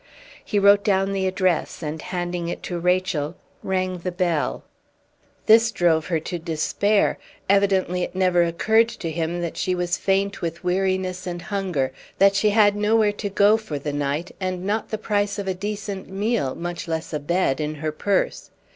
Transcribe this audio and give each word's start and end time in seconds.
He 0.43 0.57
wrote 0.57 0.83
down 0.83 1.13
the 1.13 1.27
address, 1.27 1.83
and, 1.83 2.01
handing 2.01 2.47
it 2.47 2.63
to 2.63 2.79
Rachel, 2.79 3.35
rang 3.61 3.99
the 3.99 4.11
bell. 4.11 4.63
This 5.45 5.69
drove 5.71 6.07
her 6.07 6.19
to 6.21 6.39
despair; 6.39 7.19
evidently 7.47 8.01
it 8.01 8.15
never 8.15 8.41
occurred 8.41 8.89
to 8.89 9.11
him 9.11 9.41
that 9.41 9.57
she 9.57 9.75
was 9.75 9.97
faint 9.99 10.41
with 10.41 10.63
weariness 10.63 11.27
and 11.27 11.39
hunger, 11.43 11.91
that 12.17 12.33
she 12.33 12.49
had 12.49 12.75
nowhere 12.75 13.13
to 13.13 13.29
go 13.29 13.57
for 13.57 13.77
the 13.77 13.93
night, 13.93 14.31
and 14.39 14.65
not 14.65 14.89
the 14.89 14.97
price 14.97 15.37
of 15.37 15.47
a 15.47 15.53
decent 15.53 16.09
meal, 16.09 16.55
much 16.55 16.87
less 16.87 17.13
a 17.13 17.19
bed, 17.19 17.61
in 17.61 17.75
her 17.75 17.91
purse. 17.91 18.49